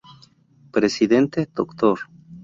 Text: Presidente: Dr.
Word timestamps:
Presidente: 0.71 1.47
Dr. 1.53 2.09